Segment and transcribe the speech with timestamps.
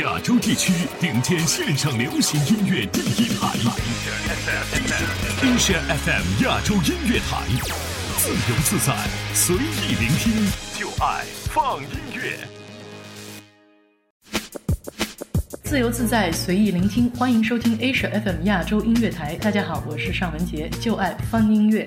[0.00, 3.48] 亚洲地区顶尖线上流行音乐第一台
[5.42, 7.42] ，Asia FM 亚洲音乐台，
[8.16, 8.96] 自由自在，
[9.34, 10.48] 随意聆听，
[10.80, 12.38] 就爱放音乐。
[15.62, 19.36] 自由自在，随意聆听，欢迎收听 Asia FM 亚洲音乐台。
[19.36, 21.86] 大家好，我是尚雯婕，就爱放音乐。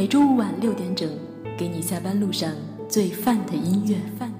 [0.00, 1.10] 每周五晚六点整，
[1.58, 2.50] 给你下班路上
[2.88, 3.98] 最范的音乐。
[4.18, 4.39] 范的音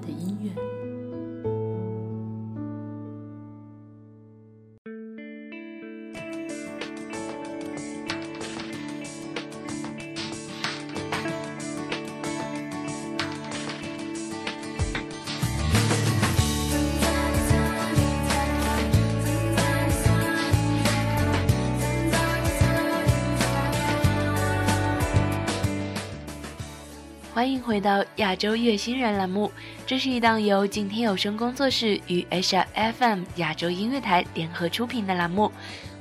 [27.81, 29.51] 到亚洲乐星人栏目，
[29.87, 35.51] 这是一档由景天有声工作室与 HR FM 亚洲音乐台联合出品的栏目。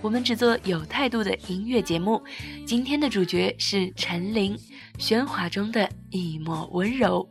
[0.02, 2.22] 我们只做有态度的音乐节目。
[2.66, 4.56] 今天的主角是陈琳，
[4.98, 7.28] 喧哗中的一抹温柔。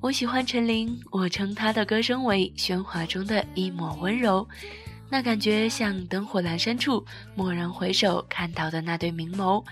[0.00, 4.48] 我喜欢陈琳，我称她的歌声为喧哗中的一抹温柔。
[5.12, 9.64] 那感觉像灯火阑珊处，蓦然回首看到的那对明眸，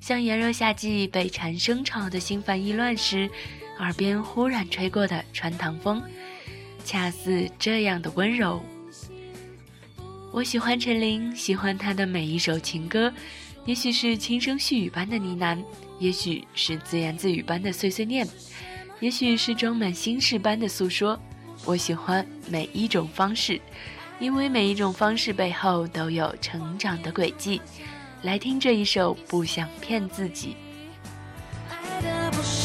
[0.00, 3.30] 像炎热夏季被蝉声吵得心烦意乱时，
[3.78, 6.02] 耳边忽然吹过的穿堂风，
[6.84, 8.60] 恰似这样的温柔。
[10.32, 13.12] 我喜欢陈琳，喜欢她的每一首情歌，
[13.64, 15.62] 也许是轻声细语般的呢喃，
[16.00, 18.26] 也许是自言自语般的碎碎念，
[18.98, 21.16] 也许是装满心事般的诉说。
[21.64, 23.60] 我喜欢每一种方式。
[24.20, 27.60] 因为每一种方式背后都有成长的轨迹，
[28.20, 30.54] 来听这一首《不想骗自己》。
[31.70, 32.59] 爱的不是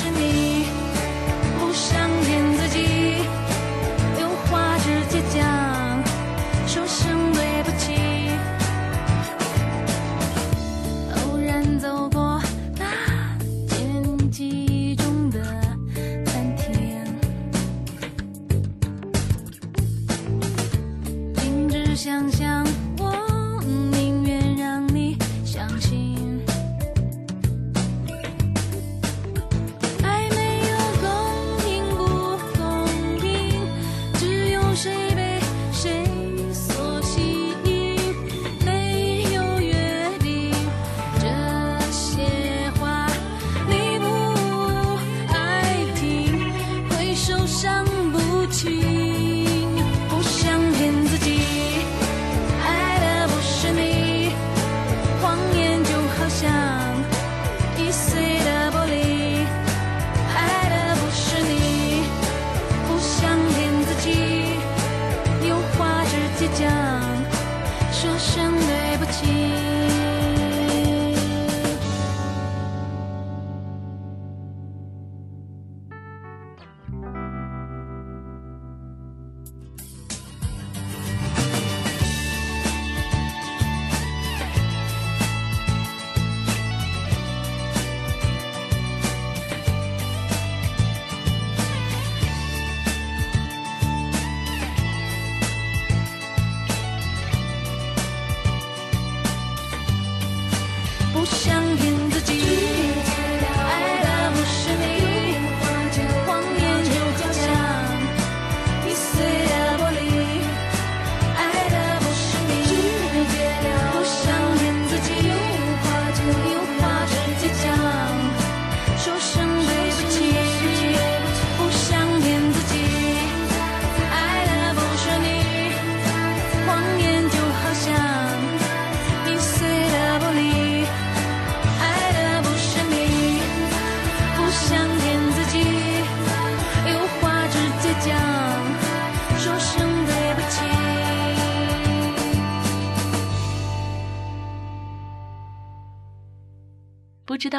[56.45, 56.84] 想。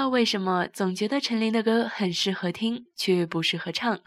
[0.08, 3.98] 为什么总觉得陈琳的歌很适合听，却不适合唱。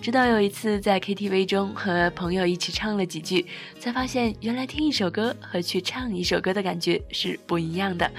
[0.00, 3.46] 直到有一次在 KTV 中和朋友一起唱了几句，
[3.78, 8.10] 才发现原来听一首歌和去唱一首歌的感觉是不一样的。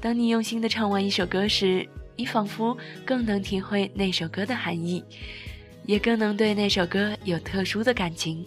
[0.00, 2.76] 当你用心的唱完一首歌时，你仿佛
[3.06, 5.02] 更能体会那首歌的含义，
[5.86, 8.44] 也更能对那首歌有特殊的感情。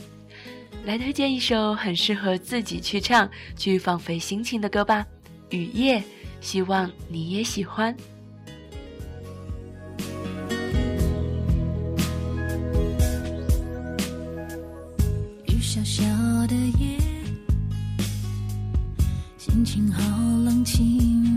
[0.86, 5.06] 来推荐一首很适合自己去唱、去放飞心情的歌吧，
[5.58, 6.00] 《雨夜》，
[6.40, 7.96] 希望你也喜欢。
[15.46, 16.04] 雨小小
[16.48, 16.98] 的夜，
[19.38, 20.02] 心情好
[20.44, 21.37] 冷清，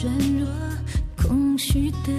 [0.00, 0.48] 软弱，
[1.16, 2.12] 空虚的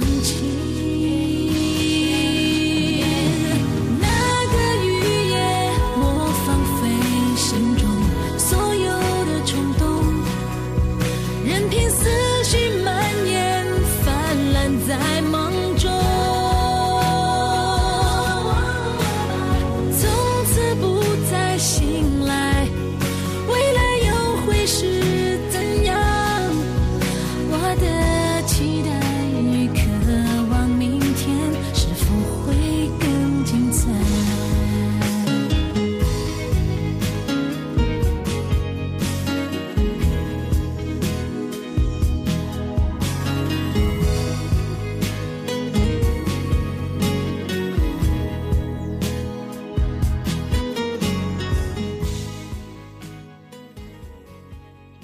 [0.00, 0.59] 放弃？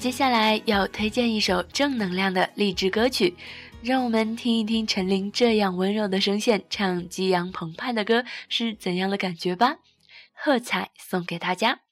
[0.06, 3.34] 接下来要推荐一首正能量的励志歌曲，
[3.82, 9.78] 让我们听一听陈琳这样温柔的声线唱激昂澎湃的歌是怎样的感觉吧。
[10.32, 11.85] 喝彩送给大家。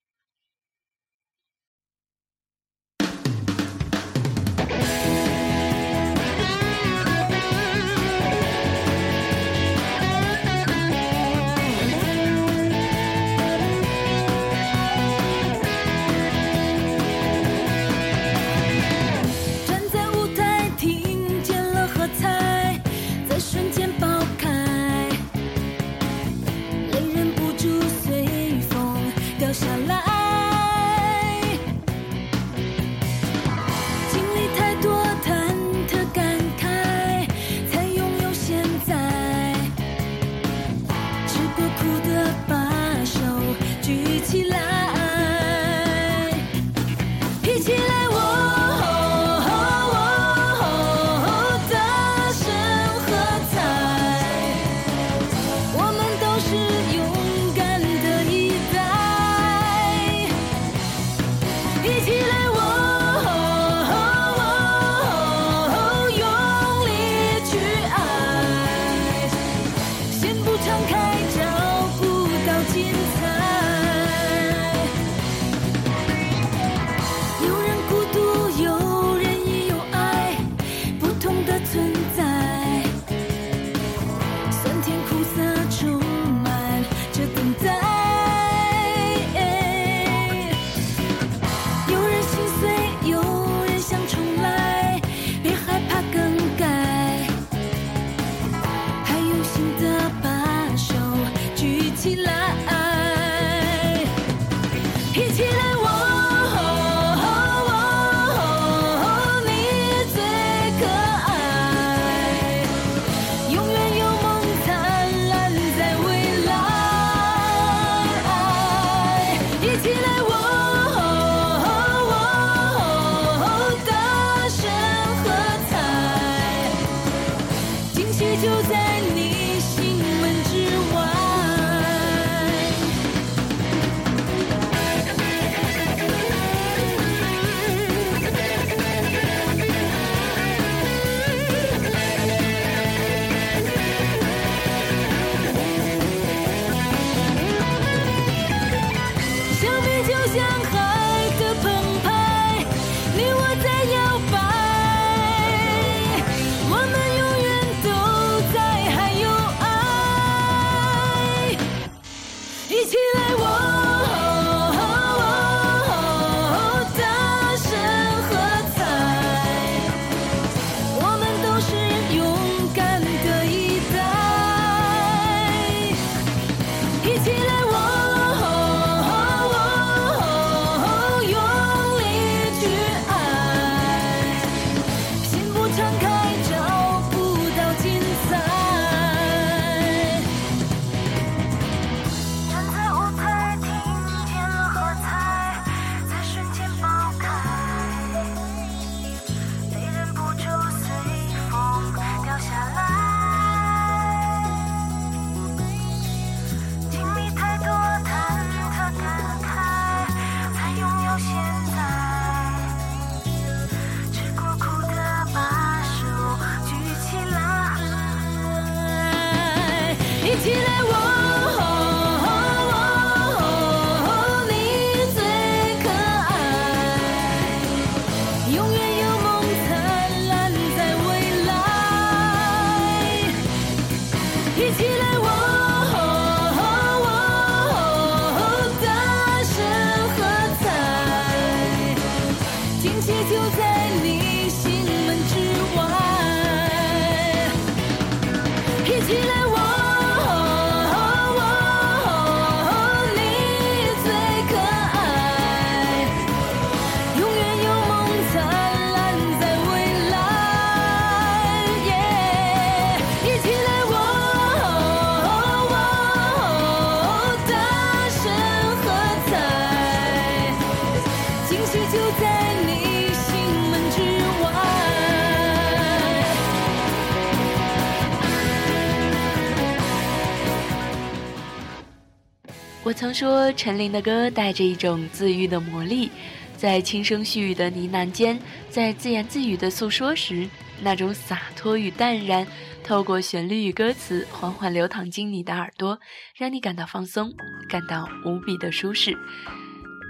[283.57, 286.11] 陈琳的歌带着一种自愈的魔力，
[286.57, 290.49] 在轻声细语的呢喃间，在自言自语的诉说时，
[290.83, 292.47] 那种洒脱与淡然，
[292.83, 295.99] 透过旋律与歌词缓缓流淌进你的耳朵，
[296.37, 297.33] 让你感到放松，
[297.69, 299.17] 感到无比的舒适。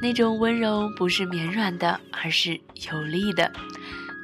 [0.02, 2.60] 那种温柔不是绵软的，而是
[2.90, 3.50] 有力的。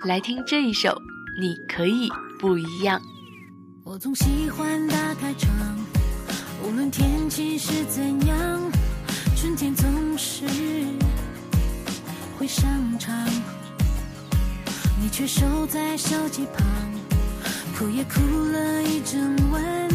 [0.05, 0.89] 来听这一首
[1.41, 2.09] 《你可以
[2.39, 2.99] 不一样》。
[3.85, 5.79] 我总喜欢打开窗，
[6.63, 8.70] 无论天气是怎样，
[9.41, 10.45] 春天总是
[12.39, 13.27] 会上场。
[15.01, 16.67] 你却守在手机旁，
[17.75, 19.89] 哭也哭了一整晚，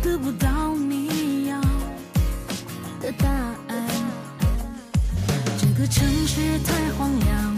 [0.00, 1.60] 得不到你要
[3.00, 3.88] 的答案。
[5.58, 7.56] 这个城市太荒凉，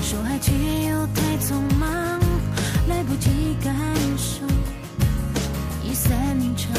[0.00, 0.52] 说爱却
[0.88, 2.18] 又太匆忙，
[2.88, 3.28] 来不及
[3.62, 3.76] 感
[4.16, 4.40] 受。
[5.84, 6.10] 已散
[6.56, 6.72] 场，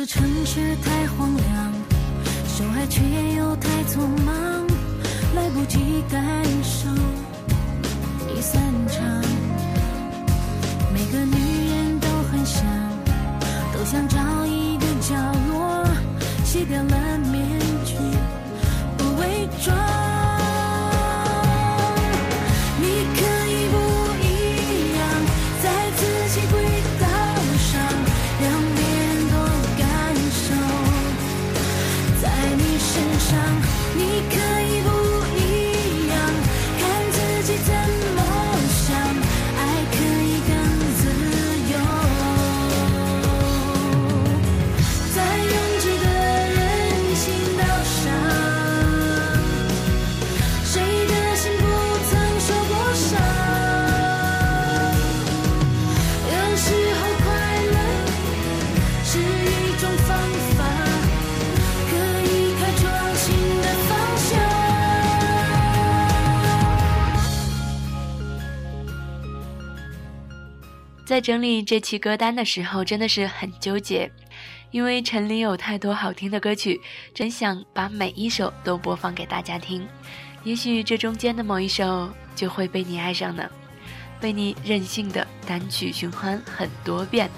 [0.00, 1.72] 这城市太荒凉，
[2.48, 3.02] 说爱却
[3.36, 4.66] 又太匆忙，
[5.34, 6.88] 来不及感受
[71.10, 74.08] 在整理这期歌单的时候，真的是很纠结，
[74.70, 76.80] 因为陈琳有太多好听的歌曲，
[77.12, 79.84] 真想把每一首都播放给大家听。
[80.44, 83.42] 也许这中间的某一首就会被你爱上呢，
[84.20, 87.28] 被你任性的单曲循环很多遍。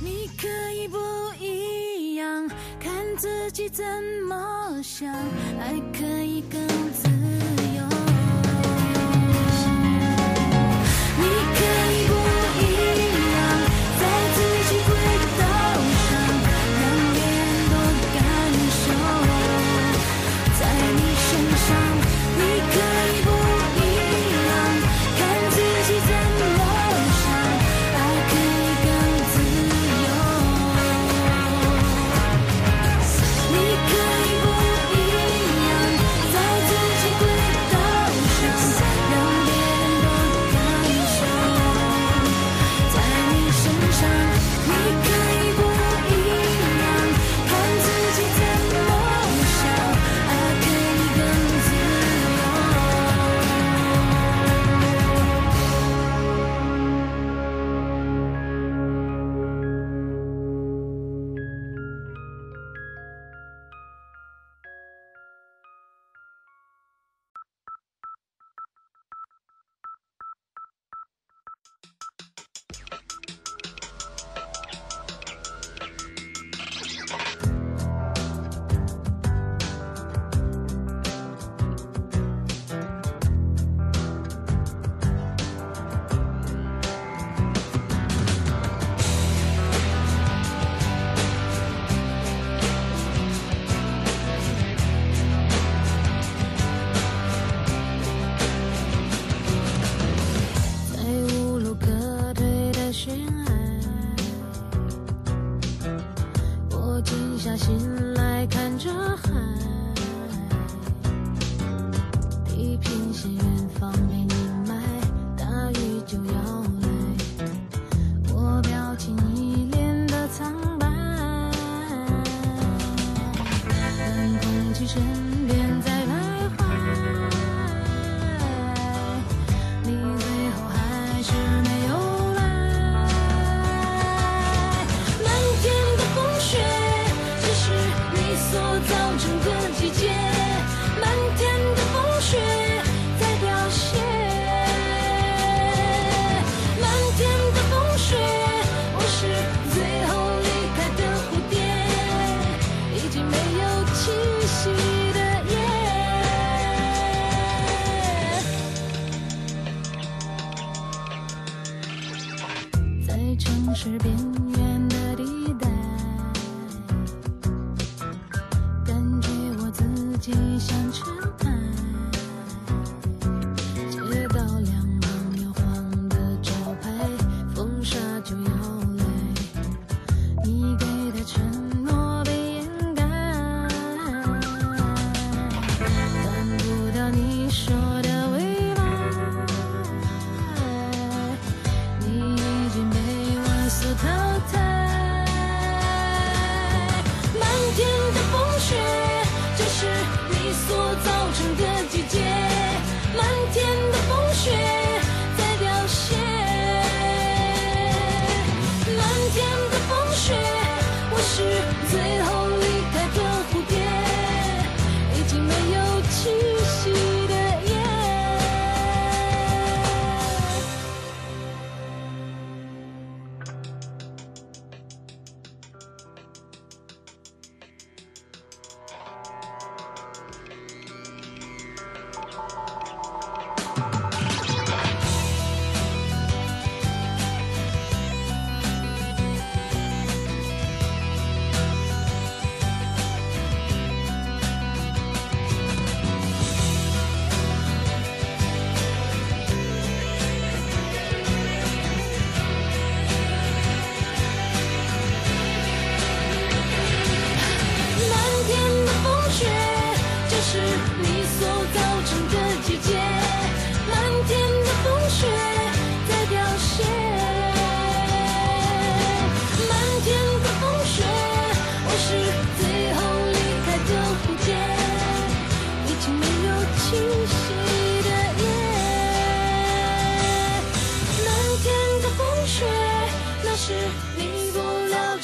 [0.00, 0.98] 你可以不
[1.40, 3.84] 一样，看自己怎
[4.28, 7.08] 么想，爱可以更自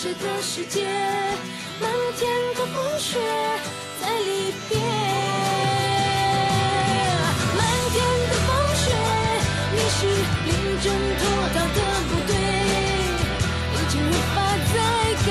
[0.00, 0.86] 了解的世界。
[1.78, 3.18] 漫天的风雪
[4.00, 4.78] 在离别。
[7.54, 7.60] 漫
[7.90, 8.82] 天的风雪，
[9.74, 10.00] 你是
[10.46, 10.48] 临
[10.80, 10.84] 阵
[11.18, 12.32] 脱逃的部队，
[13.74, 14.36] 已经无法
[14.72, 14.74] 再
[15.26, 15.30] 感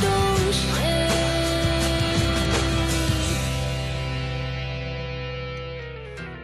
[0.00, 0.04] 动
[0.52, 0.58] 谁。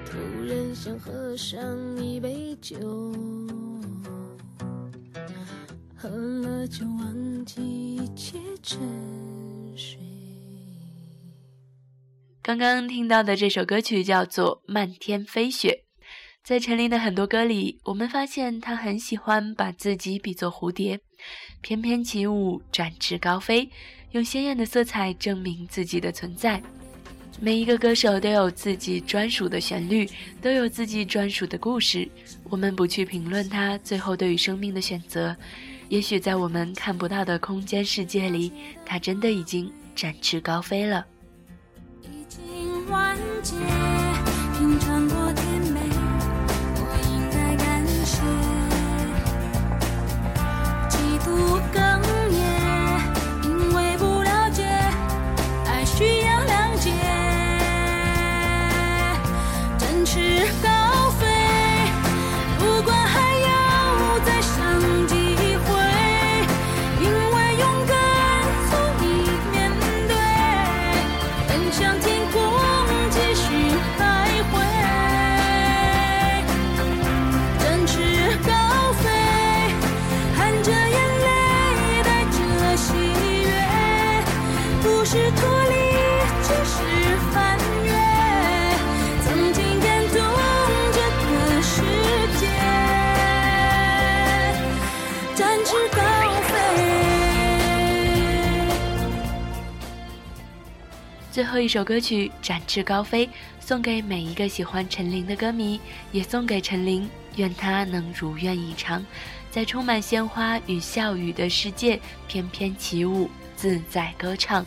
[0.05, 0.13] 突
[0.47, 1.57] 然想喝上
[1.97, 2.77] 一杯酒，
[6.05, 8.79] 喝了就忘记一切沉
[9.75, 9.99] 睡。
[12.43, 15.85] 刚刚听到的这首歌曲叫做《漫天飞雪》。
[16.45, 21.01] 在陈琳的很多歌里，我们发现她很喜欢把自己比作蝴蝶，
[21.63, 23.71] 翩翩起舞，展翅高飞，
[24.11, 26.63] 用鲜艳的色彩证明自己的存在。
[27.41, 30.07] 每一个歌手都有自己专属的旋律，
[30.43, 32.07] 都有自己专属的故事。
[32.51, 35.35] 我们不去评论他最后对于生命的选择，
[35.89, 38.53] 也许在我们看不到的空间世界里，
[38.85, 41.07] 它真的已经展翅高飞了。
[42.03, 43.55] 已经完结，
[101.35, 103.27] 最后一首歌曲《展翅高飞》，
[103.59, 105.81] 送给每一个喜欢陈琳的歌迷，
[106.13, 109.05] 也送给陈琳，愿她能如愿以偿，
[109.51, 114.65] 在充满鲜花与笑语的世界翩翩起舞，自在歌唱。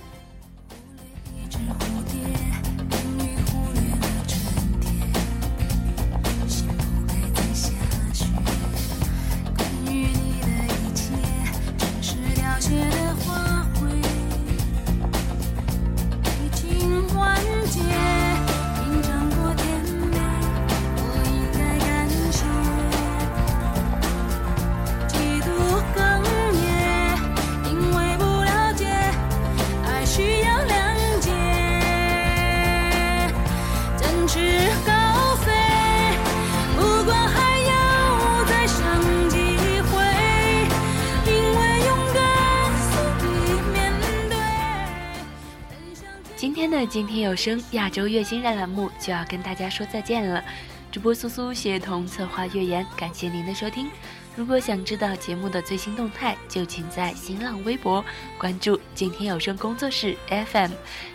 [46.97, 50.43] 今天有声亚洲月星人栏目就要跟大家说再见了。
[50.91, 53.88] 主播苏苏协同策划月言，感谢您的收听。
[54.36, 58.03] 如果想知道节目的最新动态，就请在新浪微博
[58.39, 60.71] 关注“静天有声工作室 FM”，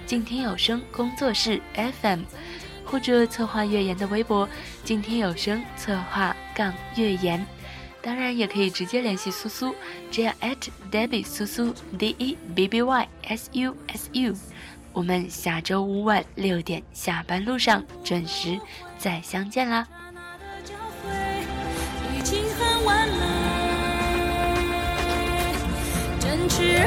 [0.06, 2.20] 静天有声工作室 FM，
[2.84, 4.48] 或者策划月言的微博
[4.86, 7.44] “静天有声策划杠月言”。
[8.00, 9.74] 当然，也可以直接联系苏苏，
[10.12, 10.58] 只要 at
[10.92, 14.36] Debbie 苏苏 D E B B Y S U S U。
[14.92, 18.60] 我们下周五晚六点下班路上准时
[18.98, 19.86] 再相见啦！
[20.12, 21.10] 的交汇
[22.16, 23.16] 已经很完美，
[26.20, 26.86] 展翅